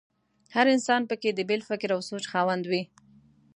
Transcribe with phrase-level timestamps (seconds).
[0.55, 2.83] هر انسان په کې د بېل فکر او سوچ خاوند وي.